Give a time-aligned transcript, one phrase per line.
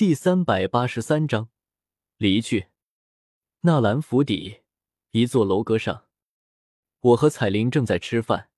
[0.00, 1.50] 第三百八十三章
[2.16, 2.68] 离去。
[3.60, 4.62] 纳兰府邸
[5.10, 6.06] 一座楼阁上，
[7.00, 8.48] 我和彩铃正在吃饭，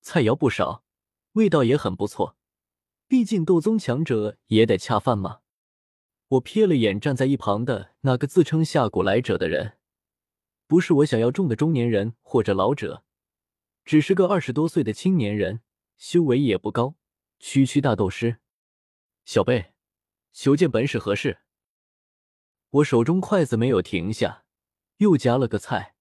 [0.00, 0.84] 菜肴不少，
[1.32, 2.36] 味道也很不错。
[3.08, 5.40] 毕竟斗宗强者也得恰饭嘛。
[6.28, 9.78] 我瞥了眼站在一旁的那个自称下古来者的人，
[10.68, 13.02] 不是我想要中的中年人或者老者，
[13.84, 15.62] 只是个二十多岁的青年人，
[15.98, 16.94] 修为也不高，
[17.40, 18.36] 区区大斗师。
[19.24, 19.71] 小贝。
[20.32, 21.40] 求见本使何事？
[22.70, 24.44] 我手中筷子没有停下，
[24.96, 25.94] 又夹了个菜，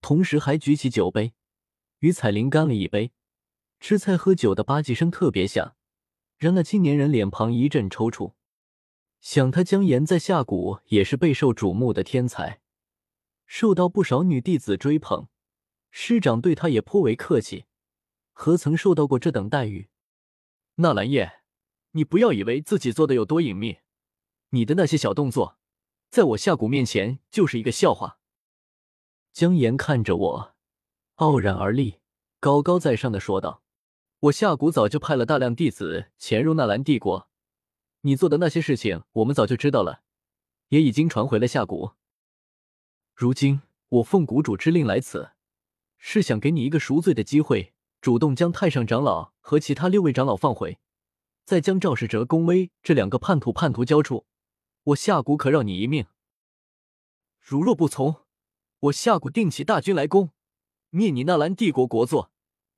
[0.00, 1.34] 同时还举起酒杯，
[1.98, 3.12] 与彩铃干了一杯。
[3.78, 5.76] 吃菜喝酒的吧唧声特别响，
[6.36, 8.34] 让那青年人脸庞一阵抽搐。
[9.20, 12.60] 想他江岩在下谷也是备受瞩目的天才，
[13.46, 15.28] 受到不少女弟子追捧，
[15.90, 17.66] 师长对他也颇为客气，
[18.32, 19.90] 何曾受到过这等待遇？
[20.76, 21.37] 纳兰叶。
[21.92, 23.78] 你不要以为自己做的有多隐秘，
[24.50, 25.58] 你的那些小动作，
[26.10, 28.18] 在我夏谷面前就是一个笑话。
[29.32, 30.54] 江岩看着我，
[31.16, 32.00] 傲然而立，
[32.40, 33.62] 高高在上的说道
[34.20, 37.28] ：“我夏谷早就派了大量弟子潜入纳兰帝国，
[38.02, 40.02] 你做的那些事情，我们早就知道了，
[40.68, 41.92] 也已经传回了夏谷。
[43.14, 45.30] 如今我奉谷主之令来此，
[45.96, 50.78] 是想给你一个赎罪的机会，主动将太上长老和其他六位长老放回。”
[51.48, 54.26] 再将赵世哲、宫威这两个叛徒叛徒交出，
[54.82, 56.04] 我夏谷可饶你一命。
[57.40, 58.16] 如若不从，
[58.80, 60.28] 我夏谷定起大军来攻，
[60.90, 62.28] 灭你纳兰帝国国祚，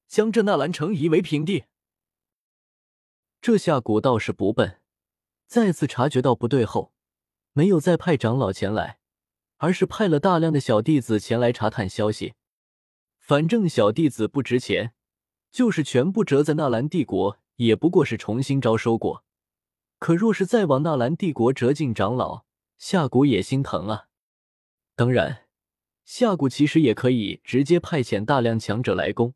[0.07, 1.65] 将这纳兰城夷为平地。
[3.41, 4.81] 这夏谷倒是不笨，
[5.49, 6.93] 再次察觉到不对后，
[7.53, 9.01] 没有再派长老前来，
[9.57, 12.35] 而是派了大量的小弟子前来查探消息。
[13.19, 14.95] 反正小弟子不值钱，
[15.51, 17.41] 就是全部折在纳兰帝国。
[17.61, 19.23] 也不过是重新招收过，
[19.99, 22.47] 可若是再往纳兰帝国折进长老，
[22.79, 24.07] 夏谷也心疼啊。
[24.97, 25.47] 当然，
[26.07, 29.35] 夏谷其实也可以直接派遣大量强者来攻，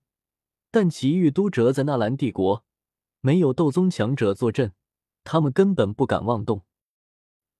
[0.70, 2.64] 但其余都折在纳兰帝国，
[3.20, 4.73] 没有斗宗强者坐镇，
[5.23, 6.63] 他们根本不敢妄动。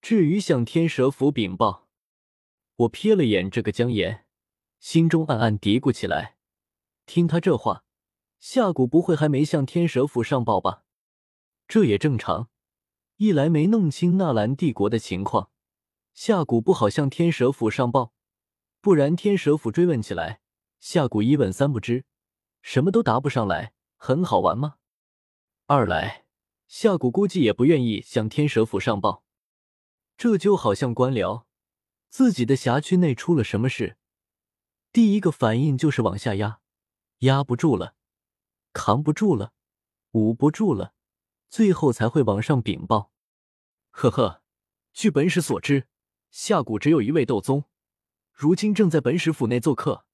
[0.01, 1.87] 至于向天蛇府禀报，
[2.77, 4.25] 我瞥了眼这个江岩，
[4.79, 6.37] 心中暗暗嘀咕起来。
[7.05, 7.84] 听他这话。
[8.39, 10.83] 夏谷不会还没向天蛇府上报吧？
[11.67, 12.49] 这也正常。
[13.17, 15.49] 一来没弄清纳兰帝国的情况，
[16.13, 18.11] 夏谷不好向天蛇府上报；
[18.81, 20.41] 不然天蛇府追问起来，
[20.79, 22.03] 夏谷一问三不知，
[22.61, 24.75] 什么都答不上来，很好玩吗？
[25.65, 26.25] 二来，
[26.67, 29.23] 夏谷估计也不愿意向天蛇府上报。
[30.17, 31.45] 这就好像官僚，
[32.09, 33.97] 自己的辖区内出了什么事，
[34.91, 36.59] 第一个反应就是往下压，
[37.19, 37.95] 压不住了。
[38.75, 39.53] 扛不住了，
[40.11, 40.93] 捂不住了，
[41.47, 43.09] 最后才会往上禀报。
[43.89, 44.43] 呵呵，
[44.91, 45.87] 据本使所知，
[46.29, 47.63] 下谷只有一位斗宗，
[48.33, 50.05] 如今正在本使府内做客。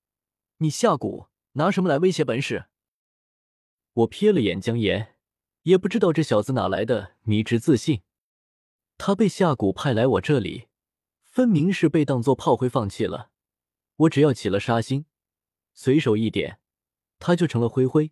[0.58, 2.68] 你下谷拿什么来威胁本使？
[3.94, 5.16] 我瞥了眼江岩，
[5.64, 8.04] 也不知道这小子哪来的迷之自信。
[9.00, 10.68] 他被下谷派来我这里，
[11.24, 13.32] 分明是被当做炮灰放弃了。
[13.96, 15.08] 我只要起了杀心，
[15.74, 16.60] 随手一点，
[17.18, 18.12] 他就成了灰灰。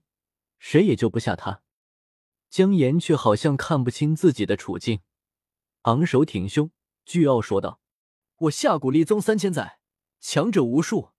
[0.60, 1.64] 谁也救不下他，
[2.50, 5.02] 江岩却好像看不清自己的处境，
[5.84, 6.72] 昂首挺胸，
[7.06, 7.80] 倨傲说道
[8.38, 9.80] ：“我下古立宗三千载，
[10.20, 11.14] 强者无数，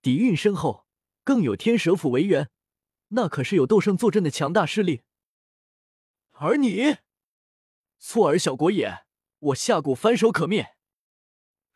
[0.00, 0.86] 底蕴深厚，
[1.22, 2.50] 更有天蛇府为源，
[3.08, 5.02] 那可是有斗圣坐镇的强大势力。
[6.32, 6.96] 而你，
[7.98, 9.04] 错儿小国也，
[9.38, 10.76] 我下古翻手可灭。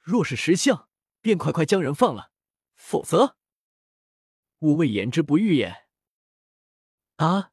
[0.01, 0.89] 若是识相，
[1.21, 2.33] 便快快将人放了，
[2.75, 3.37] 否则，
[4.61, 5.85] 吾谓言之不预也。”
[7.21, 7.53] 啊！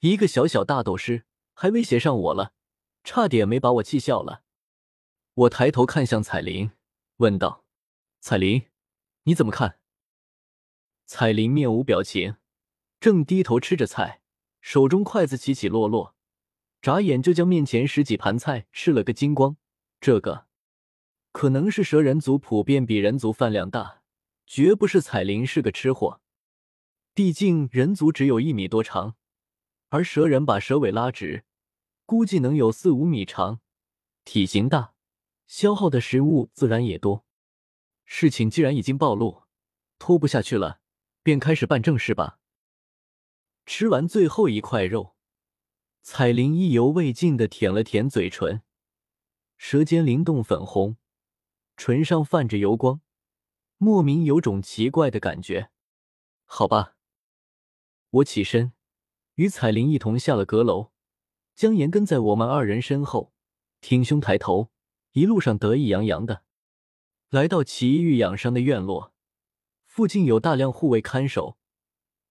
[0.00, 2.52] 一个小小大斗师还威胁上我了，
[3.04, 4.42] 差点没把我气笑了。
[5.34, 6.72] 我抬头看向彩铃，
[7.18, 7.64] 问道
[8.18, 8.66] ：“彩铃，
[9.22, 9.78] 你怎么看？”
[11.06, 12.36] 彩铃面无表情，
[12.98, 14.20] 正低头吃着菜，
[14.60, 16.16] 手中筷子起起落落，
[16.82, 19.56] 眨眼就将面前十几盘菜吃了个精光。
[20.00, 20.46] 这个
[21.30, 24.02] 可能是蛇人族普遍比人族饭量大，
[24.44, 26.20] 绝不是彩铃是个吃货。
[27.18, 29.16] 毕竟人族只有一米多长，
[29.88, 31.44] 而蛇人把蛇尾拉直，
[32.06, 33.60] 估计能有四五米长，
[34.24, 34.94] 体型大，
[35.44, 37.24] 消耗的食物自然也多。
[38.04, 39.42] 事情既然已经暴露，
[39.98, 40.78] 拖不下去了，
[41.24, 42.38] 便开始办正事吧。
[43.66, 45.16] 吃完最后一块肉，
[46.02, 48.62] 彩铃意犹未尽的舔了舔嘴唇，
[49.56, 50.96] 舌尖灵动粉红，
[51.76, 53.00] 唇上泛着油光，
[53.76, 55.72] 莫名有种奇怪的感觉。
[56.44, 56.94] 好吧。
[58.10, 58.72] 我起身，
[59.34, 60.92] 与彩铃一同下了阁楼。
[61.54, 63.34] 江岩跟在我们二人身后，
[63.82, 64.70] 挺胸抬头，
[65.12, 66.44] 一路上得意洋洋的。
[67.28, 69.12] 来到祁煜养伤的院落，
[69.84, 71.58] 附近有大量护卫看守，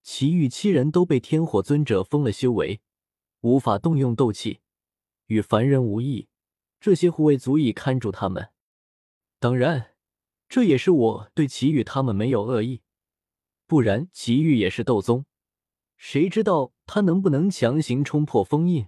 [0.02, 2.80] 祁煜七人都被天火尊者封了修为，
[3.42, 4.58] 无法动用斗气，
[5.26, 6.26] 与凡人无异。
[6.80, 8.50] 这些护卫足以看住他们。
[9.38, 9.94] 当然，
[10.48, 12.82] 这也是我对祁煜他们没有恶意，
[13.68, 15.24] 不然祁煜也是斗宗，
[15.98, 18.86] 谁知道他能不能强行冲破封印？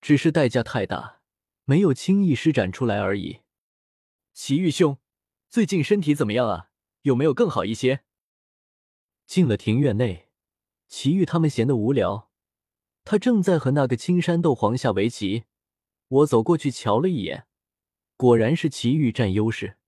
[0.00, 1.20] 只是代价太大，
[1.64, 3.40] 没有轻易施展出来而已。
[4.32, 4.98] 祁煜兄，
[5.50, 6.70] 最近身体怎么样啊？
[7.02, 8.04] 有没有更好一些？
[9.26, 10.28] 进了庭院内，
[10.86, 12.30] 祁煜他们闲得无聊，
[13.04, 15.44] 他正在和那个青山斗皇下围棋。
[16.08, 17.48] 我走过去瞧了一眼，
[18.16, 19.78] 果然是祁煜占优势。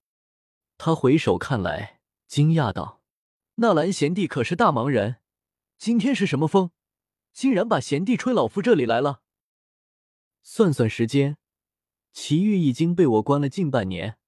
[0.77, 3.01] 他回首看来，惊讶道
[3.57, 5.19] ：“纳兰贤弟可是大忙人？
[5.79, 6.73] 今天是什么风，
[7.33, 9.23] 竟然把贤弟吹老夫这里来了？”
[10.43, 11.39] 算算时间，
[12.13, 14.19] 祁煜已经被我关了近半年。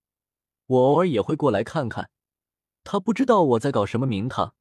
[0.67, 2.11] 我偶尔也会过来看看，
[2.85, 4.55] 他不知道我在搞什么名堂，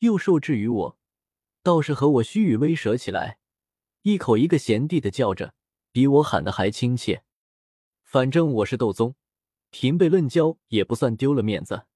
[0.00, 0.98] 又受制于我，
[1.62, 3.38] 倒是和我虚与委蛇起来，
[4.02, 5.54] 一口一个贤弟的叫着。
[5.92, 7.24] 比我喊的还亲切，
[8.04, 9.16] 反正我是斗宗，
[9.70, 11.86] 平辈论交也不算丢了面子。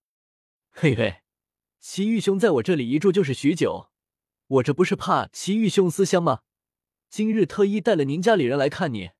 [0.71, 1.23] 嘿嘿，
[1.79, 3.89] 祁玉兄在我这里一住就是许久，
[4.47, 6.41] 我这不是怕祁玉兄思乡吗？
[7.09, 9.11] 今日特意带了您家里人来看你。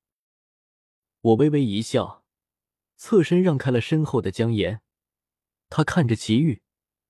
[1.21, 2.23] 我微微一笑，
[2.95, 4.81] 侧身让开了身后的江岩。
[5.69, 6.61] 他看着祁玉，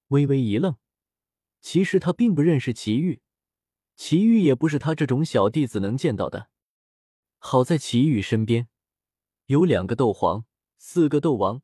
[0.08, 0.78] 微微一愣。
[1.60, 3.22] 其实他并不认识祁玉，
[3.96, 6.50] 祁玉也不是他这种小弟子能见到的。
[7.38, 8.70] 好在祁煜身边
[9.48, 10.46] 有两个斗皇，
[10.78, 11.62] 四个斗王，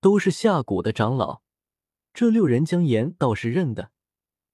[0.00, 1.42] 都是下蛊的长老。
[2.12, 3.92] 这六人江岩倒是认得，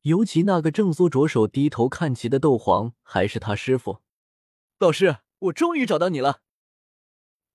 [0.03, 4.01] 尤其那个正缩着手低头看棋的斗皇，还是他师傅。
[4.79, 6.41] 老师，我终于找到你了！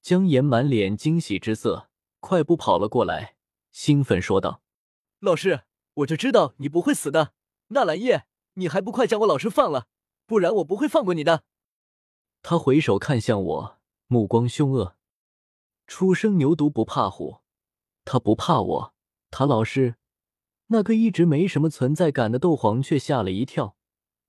[0.02, 1.90] 江岩满脸惊喜之色，
[2.22, 3.36] 快步跑了过来，
[3.74, 4.62] 兴奋说道
[5.20, 5.64] ：“老师，
[5.96, 7.34] 我就知道你不会死的。
[7.70, 9.88] 纳兰叶，你还不快将我老师放了，
[10.26, 11.44] 不然我不会放过你的。”
[12.42, 14.96] 他回首看向我，目光凶恶。
[15.86, 17.42] 初生牛犊不怕虎，
[18.06, 18.94] 他不怕我。
[19.30, 19.96] 他老师
[20.68, 23.78] 那个一直没什么存在感的斗皇却吓了一跳，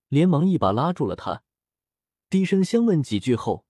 [0.08, 1.42] 连忙一把拉住了他，
[2.30, 3.64] 低声相问几句后，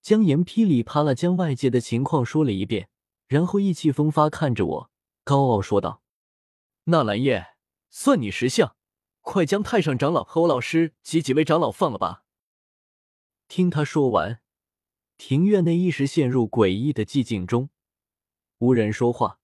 [0.00, 2.90] 江岩噼里啪啦将外界的情况说了一遍，
[3.28, 4.90] 然后意气风发看着我，
[5.24, 6.02] 高傲说道
[6.84, 7.54] ：“纳兰叶，
[7.88, 8.76] 算你识相，
[9.20, 12.24] 快将太上长老和我老师及几位长老放了吧。”
[13.48, 14.40] 听他说完，
[15.16, 17.70] 庭院内一时陷入诡异的寂静中，
[18.58, 19.38] 无人说话，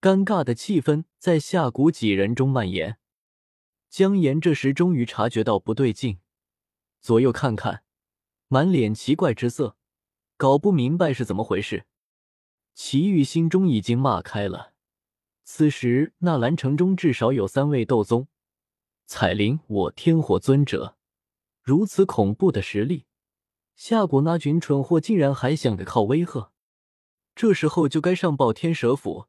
[0.00, 2.98] 尴尬的气氛在下谷几人中蔓延。
[3.90, 6.20] 江岩这时终于察觉到不对劲，
[7.00, 7.82] 左右看看，
[8.48, 9.76] 满脸奇怪之色，
[10.36, 11.84] 搞不明白是怎么回事。
[12.72, 14.72] 祁煜心中已经骂开了，
[15.44, 18.28] 此时纳兰城中至少有三位斗宗，
[19.06, 20.96] 彩铃，我天火尊者，
[21.60, 23.04] 如此恐怖的实力。
[23.74, 26.52] 夏蛊那群蠢货竟然还想着靠威吓，
[27.34, 29.26] 这时候就该上报天蛇府，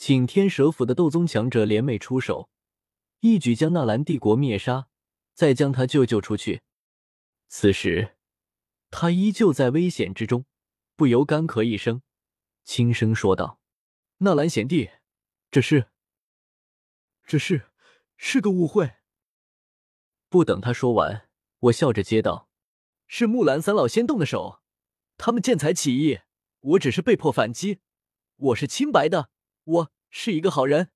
[0.00, 2.48] 请天蛇府的斗宗强者联袂出手，
[3.18, 4.88] 一举将纳兰帝国灭杀，
[5.34, 6.62] 再将他救救出去。
[7.48, 8.16] 此时
[8.90, 10.46] 他依旧在危险之中，
[10.96, 12.00] 不由干咳一声，
[12.64, 13.60] 轻声说道
[14.24, 14.88] ：“纳兰贤弟，
[15.50, 15.90] 这是……
[17.26, 17.66] 这是……
[18.16, 18.94] 是个误会。”
[20.30, 21.28] 不等他说完，
[21.58, 22.48] 我笑着接道。
[23.06, 24.62] 是木兰三老先动的手，
[25.18, 26.20] 他们见财起意，
[26.60, 27.80] 我只是被迫反击。
[28.36, 29.28] 我是清白的，
[29.70, 30.90] 我是一个好人。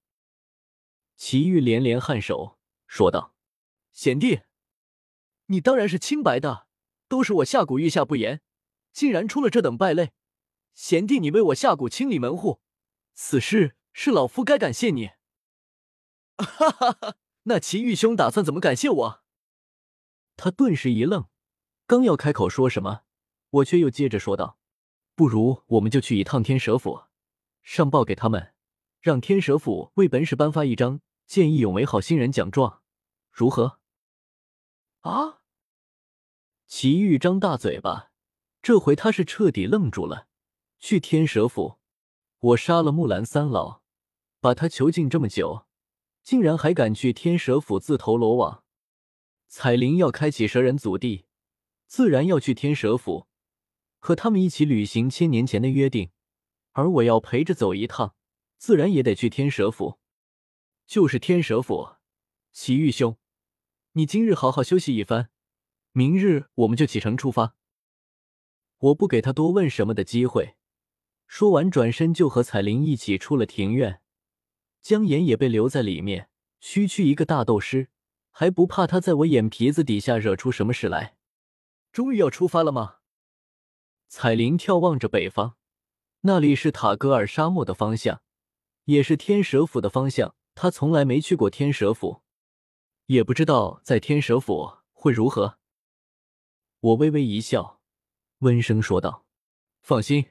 [1.16, 3.34] 祁煜连连颔首，说道
[3.92, 4.42] ：“贤弟，
[5.46, 6.66] 你当然是清白的，
[7.06, 8.40] 都是我下蛊御下不严，
[8.92, 10.12] 竟然出了这等败类。
[10.74, 12.60] 贤弟，你为我下蛊清理门户，
[13.12, 15.10] 此事是老夫该感谢你。”
[16.36, 17.16] 哈哈哈！
[17.44, 19.22] 那祁煜兄打算怎么感谢我？
[20.36, 21.28] 他顿时一愣。
[21.86, 23.02] 刚要开口说什么，
[23.50, 24.58] 我却又接着说道
[25.14, 27.04] ：“不如我们就去一趟天蛇府，
[27.62, 28.53] 上报给他们，
[29.04, 32.80] 让天蛇府为本使颁发一张见义勇为好心人奖状，
[33.30, 33.78] 如何？”
[35.04, 35.42] 啊！
[36.66, 38.12] 祁煜张大嘴巴，
[38.62, 40.26] 这回他是彻底愣住了。
[40.80, 41.78] 去天蛇府，
[42.38, 43.82] 我杀了木兰三老，
[44.40, 45.66] 把他囚禁这么久，
[46.22, 48.64] 竟然还敢去天蛇府自投罗网？
[49.48, 51.26] 彩铃要开启蛇人祖地。
[51.86, 53.26] 自然要去天蛇府，
[53.98, 56.10] 和他们一起履行千年前的约定，
[56.72, 58.16] 而我要陪着走一趟，
[58.64, 59.98] 自然也得去天蛇府。
[60.86, 61.96] 就是天蛇府，
[62.50, 63.18] 祁玉兄，
[63.92, 65.28] 你今日好好休息一番，
[65.92, 67.56] 明日我们就启程出发。
[68.78, 70.54] 我不给他多问什么的机会。
[71.26, 74.00] 说完，转身就和彩铃一起出了庭院。
[74.80, 76.30] 江岩也被留在里面。
[76.58, 77.90] 区区一个大斗师，
[78.30, 81.18] 还不怕他在我眼皮子底下惹出什么事来？
[81.92, 83.00] 终于要出发了吗？
[84.08, 85.58] 彩铃眺望着北方，
[86.22, 88.22] 那里是塔格尔沙漠的方向，
[88.84, 90.34] 也是天蛇府的方向。
[90.54, 92.22] 他从来没去过天蛇府，
[93.06, 95.58] 也不知道在天蛇府会如何。
[96.80, 97.80] 我微微一笑，
[98.38, 99.24] 温声说道
[99.82, 100.26] ：“放心，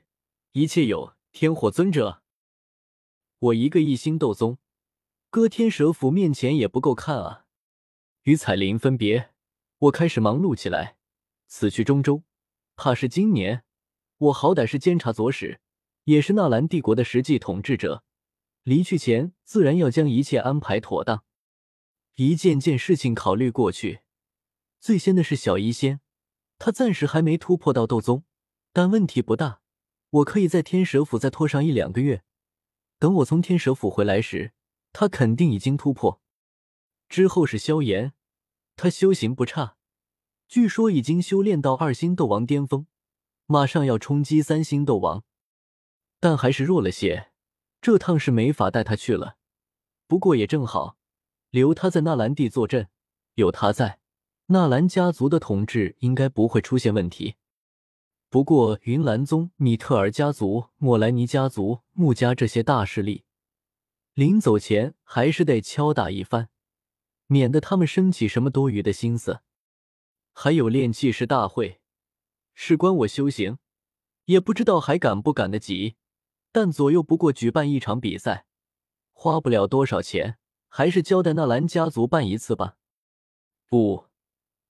[0.53, 2.21] 一切有天火尊者。
[3.39, 4.57] 我一个一星斗宗。”
[5.29, 7.47] 搁天蛇府面前也不够看啊！
[8.21, 9.31] 与彩铃分别，
[9.79, 10.95] 我开始忙碌起来。
[11.47, 12.21] 此去中州，
[12.75, 13.63] 怕是今年。
[14.19, 15.59] 我好歹是监察左使，
[16.03, 18.03] 也是纳兰帝国的实际统治者。
[18.63, 21.23] 离去前，自然要将一切安排妥当。
[22.15, 24.01] 一件件事情考虑过去，
[24.79, 25.99] 最先的是小医仙，
[26.57, 28.23] 他暂时还没突破到斗宗，
[28.71, 29.61] 但问题不大。
[30.09, 32.23] 我可以在天蛇府再拖上一两个月，
[32.99, 34.53] 等我从天蛇府回来时。
[34.95, 36.21] 他肯定已经突破，
[37.09, 38.13] 之后是萧炎，
[38.75, 39.75] 他修行不差，
[40.47, 42.85] 据说已经修炼到二星斗王巅峰，
[43.47, 45.23] 马上要冲击三星斗王，
[46.19, 47.31] 但还是弱了些，
[47.83, 49.35] 这趟是没法带他去了。
[50.07, 50.95] 不过也正好，
[51.49, 52.87] 留他在纳兰地坐镇，
[53.33, 53.99] 有他在，
[54.45, 57.35] 纳兰家族的统治应该不会出现问题。
[58.29, 63.25] 不过云岚宗、米特尔家族、莫莱尼家族、穆家这些大势力。
[64.13, 66.47] 临走前还是得敲打一番，
[67.27, 69.41] 免得他们生起什么多余的心思。
[70.31, 71.81] 还有炼气师大会，
[72.53, 73.57] 事关我修行，
[74.25, 75.97] 也不知道还赶不赶得及。
[76.53, 78.45] 但左右不过举办一场比赛，
[79.11, 80.37] 花不了多少钱，
[80.69, 82.77] 还是交代纳兰家族办一次吧。
[83.67, 84.05] 不，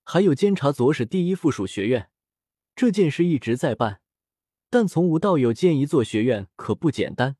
[0.06, 2.10] 还有监察左使第一附属学院，
[2.74, 4.00] 这件事一直在办，
[4.70, 7.36] 但从无到有建一座学院可不简单。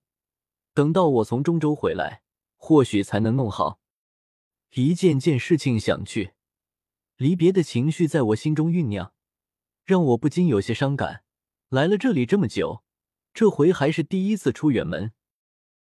[0.74, 2.24] 等到我从中州回来，
[2.58, 3.80] 或许才能弄好。
[4.74, 6.34] 一件件事情想去，
[7.16, 9.14] 离别的情绪在我心中酝酿，
[9.86, 11.24] 让我不禁有些伤感。
[11.70, 12.83] 来了这里这么久，
[13.34, 15.12] 这回还是第一次出远门。